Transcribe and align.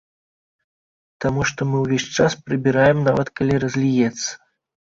Таму 1.25 1.41
што 1.51 1.61
мы 1.73 1.77
ўвесь 1.83 2.07
час 2.15 2.31
прыбіраем, 2.47 2.97
нават 3.09 3.27
калі 3.41 3.63
разліецца. 3.67 4.27